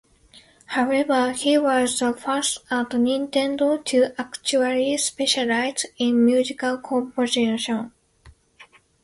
However, 0.65 1.31
he 1.31 1.59
was 1.59 1.99
the 1.99 2.11
first 2.15 2.57
at 2.71 2.89
Nintendo 2.89 3.85
to 3.85 4.15
actually 4.19 4.97
specialize 4.97 5.85
in 5.99 6.25
musical 6.25 6.79
composition. 6.79 7.91